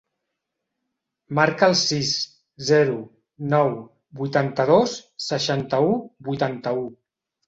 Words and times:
Marca 1.39 1.67
el 1.71 1.75
sis, 1.81 2.13
zero, 2.69 2.95
nou, 3.53 3.73
vuitanta-dos, 4.21 4.95
seixanta-u, 5.27 5.93
vuitanta-u. 6.31 6.83